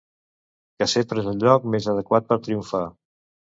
[0.79, 2.85] Que sempre és al lloc més adequat per triomfar.